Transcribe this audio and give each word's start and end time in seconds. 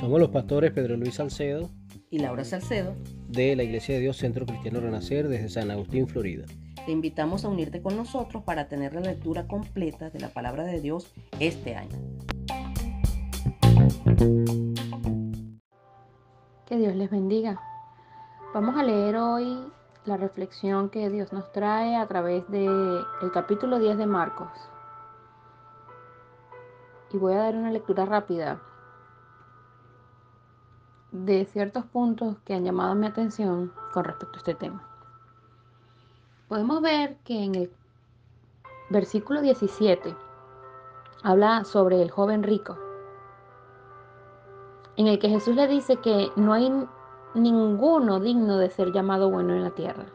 Somos 0.00 0.20
los 0.20 0.30
pastores 0.30 0.72
Pedro 0.72 0.96
Luis 0.96 1.14
Salcedo 1.14 1.68
y 2.10 2.18
Laura 2.18 2.44
Salcedo 2.44 2.94
de 3.28 3.54
la 3.54 3.62
Iglesia 3.62 3.94
de 3.94 4.00
Dios 4.00 4.16
Centro 4.16 4.46
Cristiano 4.46 4.80
Renacer 4.80 5.28
desde 5.28 5.48
San 5.48 5.70
Agustín, 5.70 6.08
Florida. 6.08 6.46
Te 6.86 6.92
invitamos 6.92 7.44
a 7.44 7.48
unirte 7.48 7.82
con 7.82 7.96
nosotros 7.96 8.42
para 8.42 8.68
tener 8.68 8.94
la 8.94 9.02
lectura 9.02 9.46
completa 9.46 10.08
de 10.08 10.20
la 10.20 10.28
palabra 10.28 10.64
de 10.64 10.80
Dios 10.80 11.12
este 11.38 11.76
año. 11.76 11.96
Que 16.66 16.78
Dios 16.78 16.96
les 16.96 17.10
bendiga. 17.10 17.60
Vamos 18.54 18.76
a 18.76 18.82
leer 18.82 19.16
hoy 19.16 19.58
la 20.06 20.16
reflexión 20.16 20.88
que 20.88 21.10
Dios 21.10 21.32
nos 21.32 21.52
trae 21.52 21.96
a 21.96 22.06
través 22.08 22.48
del 22.48 23.02
el 23.20 23.30
capítulo 23.32 23.78
10 23.78 23.98
de 23.98 24.06
Marcos. 24.06 24.48
Y 27.10 27.16
voy 27.16 27.34
a 27.34 27.38
dar 27.38 27.54
una 27.54 27.70
lectura 27.70 28.04
rápida 28.04 28.60
de 31.10 31.46
ciertos 31.46 31.84
puntos 31.86 32.36
que 32.44 32.54
han 32.54 32.64
llamado 32.64 32.94
mi 32.94 33.06
atención 33.06 33.72
con 33.92 34.04
respecto 34.04 34.36
a 34.36 34.38
este 34.38 34.54
tema. 34.54 34.86
Podemos 36.48 36.80
ver 36.82 37.16
que 37.24 37.44
en 37.44 37.54
el 37.54 37.72
versículo 38.90 39.40
17 39.40 40.14
habla 41.22 41.64
sobre 41.64 42.02
el 42.02 42.10
joven 42.10 42.42
rico, 42.42 42.78
en 44.96 45.06
el 45.06 45.18
que 45.18 45.28
Jesús 45.28 45.54
le 45.56 45.66
dice 45.66 45.96
que 45.96 46.30
no 46.36 46.52
hay 46.52 46.70
ninguno 47.34 48.20
digno 48.20 48.58
de 48.58 48.70
ser 48.70 48.92
llamado 48.92 49.30
bueno 49.30 49.54
en 49.54 49.62
la 49.62 49.70
tierra. 49.70 50.06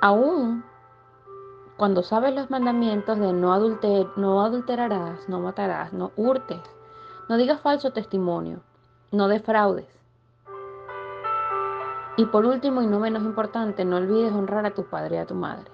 Aún 0.00 0.64
cuando 1.82 2.04
sabes 2.04 2.32
los 2.32 2.48
mandamientos 2.48 3.18
de 3.18 3.32
no, 3.32 3.58
no 4.14 4.40
adulterarás, 4.44 5.28
no 5.28 5.40
matarás, 5.40 5.92
no 5.92 6.12
hurtes, 6.14 6.60
no 7.28 7.36
digas 7.36 7.60
falso 7.60 7.90
testimonio, 7.92 8.60
no 9.10 9.26
defraudes. 9.26 9.88
Y 12.16 12.26
por 12.26 12.46
último 12.46 12.82
y 12.82 12.86
no 12.86 13.00
menos 13.00 13.24
importante, 13.24 13.84
no 13.84 13.96
olvides 13.96 14.32
honrar 14.32 14.64
a 14.64 14.74
tu 14.74 14.84
padre 14.84 15.16
y 15.16 15.18
a 15.18 15.26
tu 15.26 15.34
madre. 15.34 15.72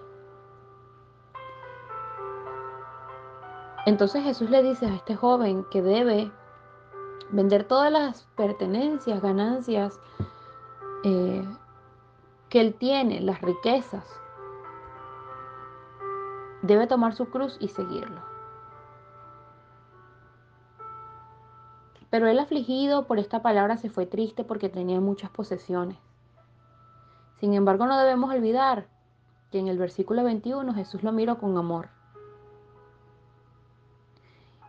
Entonces 3.84 4.25
Jesús 4.25 4.48
le 4.48 4.62
dice 4.62 4.86
a 4.86 4.94
este 4.94 5.14
joven 5.14 5.66
que 5.70 5.82
debe 5.82 6.32
vender 7.32 7.64
todas 7.64 7.92
las 7.92 8.27
pertenencias, 8.34 9.20
ganancias 9.20 10.00
eh, 11.04 11.47
que 12.48 12.62
él 12.62 12.72
tiene, 12.77 13.20
las 13.20 13.42
riquezas, 13.42 14.06
debe 16.62 16.86
tomar 16.86 17.14
su 17.14 17.26
cruz 17.26 17.56
y 17.60 17.68
seguirlo. 17.68 18.20
Pero 22.10 22.26
él 22.26 22.38
afligido 22.38 23.06
por 23.06 23.18
esta 23.18 23.42
palabra 23.42 23.76
se 23.76 23.90
fue 23.90 24.06
triste 24.06 24.44
porque 24.44 24.68
tenía 24.68 25.00
muchas 25.00 25.30
posesiones. 25.30 25.98
Sin 27.38 27.54
embargo, 27.54 27.86
no 27.86 27.98
debemos 27.98 28.34
olvidar 28.34 28.86
que 29.50 29.58
en 29.58 29.68
el 29.68 29.78
versículo 29.78 30.24
21 30.24 30.74
Jesús 30.74 31.02
lo 31.02 31.12
miró 31.12 31.38
con 31.38 31.56
amor. 31.56 31.90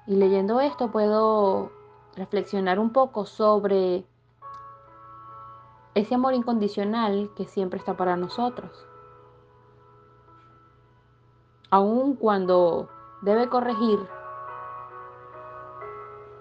Y 0.06 0.16
leyendo 0.16 0.60
esto 0.60 0.92
puedo 0.92 1.72
reflexionar 2.16 2.80
un 2.80 2.92
poco 2.92 3.26
sobre 3.26 4.06
ese 5.96 6.16
amor 6.16 6.34
incondicional 6.34 7.32
que 7.36 7.46
siempre 7.46 7.80
está 7.80 7.96
para 7.96 8.18
nosotros 8.18 8.89
aun 11.70 12.16
cuando 12.16 12.90
debe 13.22 13.50
corregir 13.50 14.00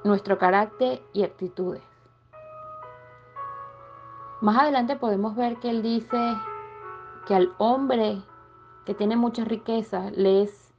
nuestro 0.05 0.39
carácter 0.39 1.03
y 1.13 1.23
actitudes. 1.23 1.83
Más 4.41 4.57
adelante 4.57 4.97
podemos 4.97 5.35
ver 5.35 5.57
que 5.57 5.71
él 5.71 5.83
dice 5.83 6.37
que 7.27 7.35
al 7.35 7.53
hombre 7.59 8.23
que 8.87 8.95
tiene 8.95 9.17
muchas 9.17 9.49
riquezas 9.49 10.17
le 10.17 10.43
es 10.43 10.73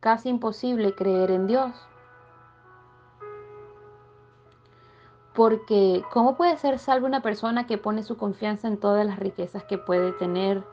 casi 0.00 0.30
imposible 0.30 0.94
creer 0.94 1.30
en 1.30 1.46
Dios. 1.46 1.70
Porque 5.34 6.02
¿cómo 6.10 6.36
puede 6.36 6.56
ser 6.56 6.80
salvo 6.80 7.06
una 7.06 7.22
persona 7.22 7.66
que 7.66 7.78
pone 7.78 8.02
su 8.02 8.16
confianza 8.16 8.66
en 8.66 8.80
todas 8.80 9.06
las 9.06 9.20
riquezas 9.20 9.62
que 9.64 9.78
puede 9.78 10.12
tener? 10.12 10.64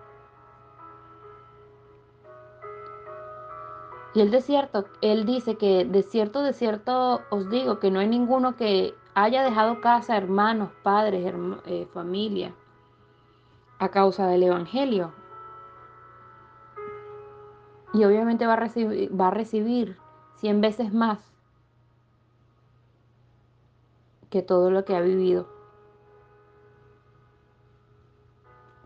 Y 4.16 4.22
él 4.22 4.32
de 4.32 4.42
cierto, 4.42 4.86
él 5.02 5.26
dice 5.26 5.58
que 5.58 5.84
de 5.84 6.02
cierto, 6.02 6.42
de 6.42 6.54
cierto 6.54 7.22
os 7.30 7.50
digo 7.50 7.80
que 7.80 7.92
no 7.92 8.00
hay 8.00 8.08
ninguno 8.08 8.56
que 8.56 8.96
haya 9.14 9.44
dejado 9.44 9.82
casa, 9.82 10.16
hermanos, 10.16 10.72
padres, 10.84 11.34
eh, 11.66 11.86
familia, 11.94 12.56
a 13.78 13.90
causa 13.90 14.28
del 14.28 14.44
Evangelio. 14.44 15.14
Y 17.94 18.06
obviamente 18.06 18.48
va 18.48 18.54
a 18.54 18.58
recibir, 18.58 19.20
va 19.20 19.28
a 19.28 19.32
recibir 19.32 19.98
100 20.38 20.62
veces 20.62 20.94
más 20.94 21.20
que 24.30 24.42
todo 24.42 24.72
lo 24.72 24.86
que 24.86 24.96
ha 24.96 25.02
vivido. 25.02 25.50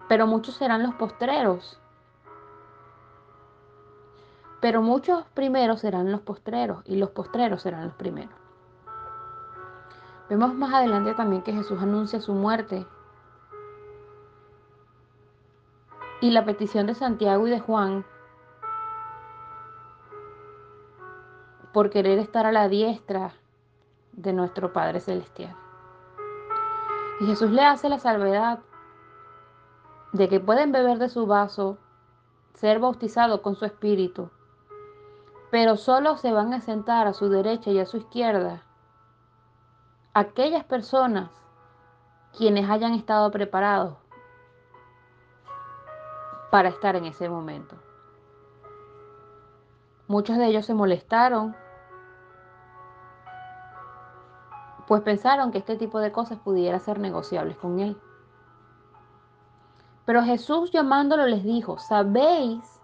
Pero 0.07 0.25
muchos 0.25 0.55
serán 0.55 0.81
los 0.81 0.95
postreros 0.95 1.79
pero 4.61 4.81
muchos 4.81 5.25
primeros 5.33 5.81
serán 5.81 6.11
los 6.11 6.21
postreros 6.21 6.83
y 6.85 6.97
los 6.97 7.09
postreros 7.11 7.61
serán 7.61 7.85
los 7.85 7.95
primeros. 7.95 8.33
Vemos 10.29 10.53
más 10.53 10.73
adelante 10.73 11.13
también 11.13 11.41
que 11.41 11.53
Jesús 11.53 11.81
anuncia 11.81 12.19
su 12.19 12.33
muerte 12.33 12.85
y 16.21 16.31
la 16.31 16.45
petición 16.45 16.85
de 16.85 16.93
Santiago 16.93 17.47
y 17.47 17.51
de 17.51 17.59
Juan 17.59 18.05
por 21.73 21.89
querer 21.89 22.19
estar 22.19 22.45
a 22.45 22.51
la 22.51 22.67
diestra 22.67 23.33
de 24.11 24.33
nuestro 24.33 24.73
Padre 24.73 24.99
Celestial. 24.99 25.55
Y 27.21 27.25
Jesús 27.25 27.51
le 27.51 27.63
hace 27.63 27.89
la 27.89 27.99
salvedad 27.99 28.59
de 30.11 30.27
que 30.29 30.39
pueden 30.39 30.71
beber 30.71 30.97
de 30.97 31.09
su 31.09 31.25
vaso, 31.25 31.77
ser 32.53 32.79
bautizados 32.79 33.41
con 33.41 33.55
su 33.55 33.65
espíritu, 33.65 34.29
pero 35.51 35.77
solo 35.77 36.17
se 36.17 36.31
van 36.31 36.53
a 36.53 36.61
sentar 36.61 37.07
a 37.07 37.13
su 37.13 37.29
derecha 37.29 37.71
y 37.71 37.79
a 37.79 37.85
su 37.85 37.97
izquierda 37.97 38.63
aquellas 40.13 40.63
personas 40.63 41.29
quienes 42.37 42.69
hayan 42.69 42.93
estado 42.93 43.31
preparados 43.31 43.95
para 46.51 46.69
estar 46.69 46.95
en 46.95 47.05
ese 47.05 47.29
momento. 47.29 47.75
Muchos 50.07 50.37
de 50.37 50.47
ellos 50.47 50.65
se 50.65 50.73
molestaron, 50.73 51.55
pues 54.87 55.03
pensaron 55.03 55.51
que 55.51 55.59
este 55.59 55.75
tipo 55.75 55.99
de 55.99 56.11
cosas 56.11 56.39
pudiera 56.39 56.79
ser 56.79 56.99
negociables 56.99 57.57
con 57.57 57.79
él. 57.79 57.99
Pero 60.05 60.23
Jesús 60.23 60.71
llamándolo 60.71 61.27
les 61.27 61.43
dijo, 61.43 61.77
sabéis 61.77 62.81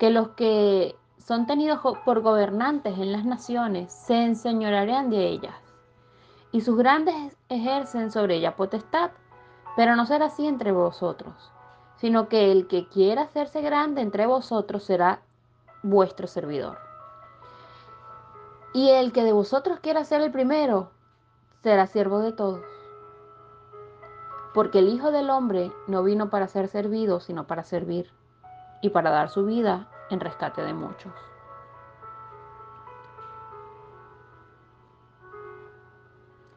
que 0.00 0.10
los 0.10 0.30
que 0.30 0.96
son 1.26 1.46
tenidos 1.46 1.80
por 2.04 2.20
gobernantes 2.20 2.98
en 2.98 3.12
las 3.12 3.24
naciones, 3.24 3.92
se 3.92 4.24
enseñorearán 4.24 5.10
de 5.10 5.28
ellas, 5.28 5.54
y 6.50 6.62
sus 6.62 6.76
grandes 6.76 7.36
ejercen 7.48 8.10
sobre 8.10 8.36
ella 8.36 8.56
potestad, 8.56 9.10
pero 9.76 9.96
no 9.96 10.04
será 10.04 10.26
así 10.26 10.46
entre 10.46 10.72
vosotros, 10.72 11.52
sino 11.96 12.28
que 12.28 12.50
el 12.50 12.66
que 12.66 12.88
quiera 12.88 13.22
hacerse 13.22 13.62
grande 13.62 14.02
entre 14.02 14.26
vosotros 14.26 14.82
será 14.82 15.20
vuestro 15.82 16.26
servidor. 16.26 16.78
Y 18.74 18.90
el 18.90 19.12
que 19.12 19.22
de 19.22 19.32
vosotros 19.32 19.80
quiera 19.80 20.04
ser 20.04 20.22
el 20.22 20.32
primero, 20.32 20.90
será 21.62 21.86
siervo 21.86 22.18
de 22.18 22.32
todos. 22.32 22.64
Porque 24.54 24.80
el 24.80 24.88
Hijo 24.88 25.12
del 25.12 25.30
Hombre 25.30 25.72
no 25.86 26.02
vino 26.02 26.30
para 26.30 26.48
ser 26.48 26.68
servido, 26.68 27.20
sino 27.20 27.46
para 27.46 27.64
servir, 27.64 28.10
y 28.82 28.90
para 28.90 29.10
dar 29.10 29.28
su 29.28 29.44
vida 29.44 29.88
en 30.12 30.20
rescate 30.20 30.62
de 30.62 30.74
muchos. 30.74 31.12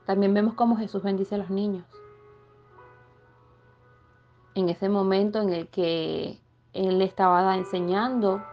También 0.06 0.34
vemos 0.34 0.54
cómo 0.54 0.78
Jesús 0.78 1.02
bendice 1.02 1.36
a 1.36 1.40
los 1.40 1.50
niños. 1.50 1.86
En 4.54 4.70
ese 4.70 4.88
momento 4.88 5.42
en 5.42 5.50
el 5.52 5.68
que 5.70 6.40
Él 6.74 7.02
estaba 7.02 7.56
enseñando, 7.56 8.44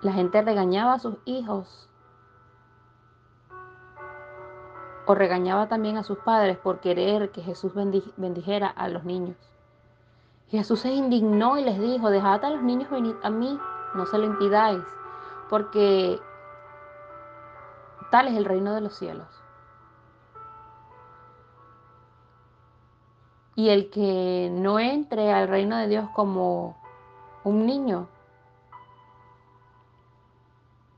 la 0.00 0.12
gente 0.12 0.40
regañaba 0.40 0.94
a 0.94 0.98
sus 0.98 1.16
hijos 1.24 1.88
o 5.06 5.14
regañaba 5.14 5.68
también 5.68 5.98
a 5.98 6.02
sus 6.02 6.18
padres 6.18 6.56
por 6.56 6.80
querer 6.80 7.30
que 7.30 7.42
Jesús 7.42 7.72
bendijera 8.16 8.68
a 8.68 8.88
los 8.88 9.04
niños. 9.04 9.36
Jesús 10.58 10.80
se 10.80 10.92
indignó 10.92 11.58
y 11.58 11.64
les 11.64 11.80
dijo, 11.80 12.10
dejad 12.10 12.44
a 12.44 12.50
los 12.50 12.62
niños 12.62 12.90
venir 12.90 13.16
a 13.22 13.30
mí, 13.30 13.58
no 13.94 14.06
se 14.06 14.18
lo 14.18 14.24
impidáis, 14.24 14.82
porque 15.50 16.20
tal 18.10 18.28
es 18.28 18.36
el 18.36 18.44
reino 18.44 18.74
de 18.74 18.80
los 18.80 18.94
cielos. 18.94 19.26
Y 23.56 23.68
el 23.68 23.90
que 23.90 24.50
no 24.52 24.78
entre 24.78 25.32
al 25.32 25.48
reino 25.48 25.76
de 25.76 25.88
Dios 25.88 26.08
como 26.14 26.76
un 27.44 27.66
niño, 27.66 28.08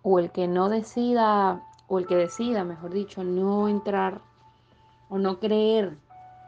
o 0.03 0.19
el 0.19 0.31
que 0.33 0.49
no 0.49 0.69
decida, 0.69 1.63
o 1.89 1.99
el 1.99 2.07
que 2.07 2.17
decida, 2.17 2.65
mejor 2.65 2.91
dicho, 2.91 3.25
no 3.25 3.69
entrar 3.69 4.21
o 5.09 5.19
no 5.19 5.39
creer 5.39 5.99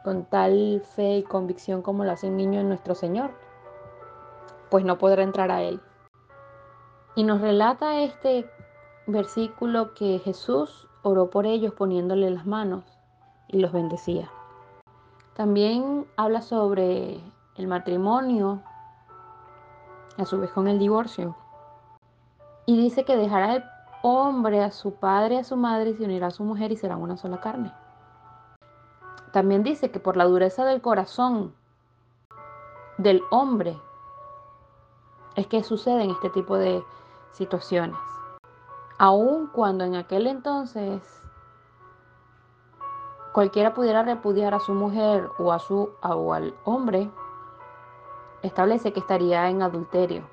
con 0.03 0.25
tal 0.25 0.81
fe 0.95 1.17
y 1.17 1.23
convicción 1.23 1.81
como 1.81 2.03
lo 2.03 2.11
hace 2.11 2.27
un 2.27 2.37
niño 2.37 2.59
en 2.59 2.67
nuestro 2.67 2.95
Señor, 2.95 3.31
pues 4.69 4.85
no 4.85 4.97
podrá 4.97 5.23
entrar 5.23 5.51
a 5.51 5.61
Él. 5.61 5.81
Y 7.15 7.23
nos 7.23 7.41
relata 7.41 8.01
este 8.01 8.49
versículo 9.07 9.93
que 9.93 10.19
Jesús 10.19 10.87
oró 11.01 11.29
por 11.29 11.45
ellos 11.45 11.73
poniéndole 11.73 12.29
las 12.29 12.45
manos 12.45 12.83
y 13.47 13.59
los 13.59 13.71
bendecía. 13.71 14.29
También 15.33 16.05
habla 16.17 16.41
sobre 16.41 17.19
el 17.55 17.67
matrimonio, 17.67 18.61
a 20.17 20.25
su 20.25 20.39
vez 20.39 20.51
con 20.51 20.67
el 20.67 20.79
divorcio. 20.79 21.35
Y 22.65 22.77
dice 22.77 23.05
que 23.05 23.15
dejará 23.15 23.55
el 23.55 23.63
hombre 24.03 24.63
a 24.63 24.71
su 24.71 24.93
padre 24.93 25.35
y 25.35 25.37
a 25.39 25.43
su 25.43 25.55
madre 25.55 25.91
y 25.91 25.93
se 25.95 26.03
unirá 26.03 26.27
a 26.27 26.31
su 26.31 26.43
mujer 26.43 26.71
y 26.71 26.77
serán 26.77 27.01
una 27.01 27.17
sola 27.17 27.39
carne. 27.39 27.71
También 29.31 29.63
dice 29.63 29.91
que 29.91 29.99
por 29.99 30.17
la 30.17 30.25
dureza 30.25 30.65
del 30.65 30.81
corazón 30.81 31.53
del 32.97 33.23
hombre 33.29 33.79
es 35.35 35.47
que 35.47 35.63
suceden 35.63 36.09
este 36.09 36.29
tipo 36.29 36.57
de 36.57 36.83
situaciones. 37.31 37.99
Aun 38.97 39.47
cuando 39.47 39.85
en 39.85 39.95
aquel 39.95 40.27
entonces 40.27 41.01
cualquiera 43.33 43.73
pudiera 43.73 44.03
repudiar 44.03 44.53
a 44.53 44.59
su 44.59 44.73
mujer 44.73 45.29
o 45.37 45.53
a 45.53 45.59
su 45.59 45.91
o 46.01 46.33
al 46.33 46.53
hombre, 46.65 47.09
establece 48.41 48.91
que 48.91 48.99
estaría 48.99 49.49
en 49.49 49.61
adulterio. 49.61 50.23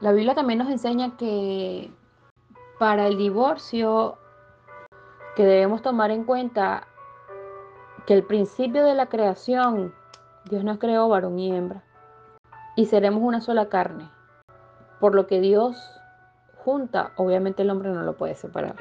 La 0.00 0.12
Biblia 0.12 0.34
también 0.34 0.58
nos 0.58 0.68
enseña 0.68 1.16
que 1.16 1.90
para 2.78 3.06
el 3.06 3.16
divorcio 3.16 4.16
que 5.36 5.44
debemos 5.44 5.80
tomar 5.82 6.10
en 6.10 6.24
cuenta 6.24 6.88
que 8.06 8.14
el 8.14 8.24
principio 8.24 8.84
de 8.84 8.94
la 8.94 9.06
creación, 9.06 9.94
Dios 10.46 10.64
nos 10.64 10.78
creó 10.78 11.08
varón 11.08 11.38
y 11.38 11.54
hembra, 11.54 11.82
y 12.76 12.86
seremos 12.86 13.22
una 13.22 13.40
sola 13.40 13.68
carne. 13.68 14.08
Por 15.00 15.14
lo 15.14 15.26
que 15.26 15.40
Dios 15.40 15.76
junta, 16.64 17.12
obviamente 17.16 17.62
el 17.62 17.70
hombre 17.70 17.90
no 17.90 18.02
lo 18.02 18.16
puede 18.16 18.34
separar. 18.34 18.76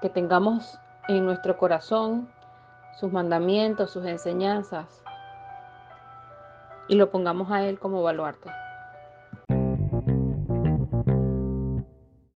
Que 0.00 0.08
tengamos 0.08 0.78
en 1.08 1.24
nuestro 1.24 1.58
corazón 1.58 2.28
sus 2.98 3.12
mandamientos, 3.12 3.90
sus 3.90 4.04
enseñanzas, 4.06 5.02
y 6.88 6.96
lo 6.96 7.10
pongamos 7.10 7.50
a 7.50 7.62
Él 7.62 7.78
como 7.78 8.02
baluarte. 8.02 8.50